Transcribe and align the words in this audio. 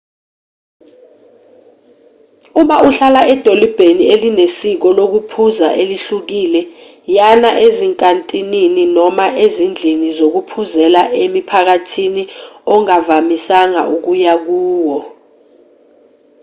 uma 2.61 2.77
uhlala 2.89 3.21
edolobheni 3.33 4.03
elinesiko 4.13 4.87
lokuphuza 4.97 5.67
elihlukile 5.81 6.61
yana 7.17 7.49
ezinkantinini 7.67 8.83
noma 8.97 9.25
izindlini 9.45 10.09
zokuphuzela 10.19 11.01
emiphakathini 11.23 12.23
ongavamisanga 12.73 13.81
ukuya 13.95 14.33
kuyo 14.45 14.99